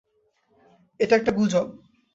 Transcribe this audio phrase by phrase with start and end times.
[0.99, 1.67] এটা একটা গুজব।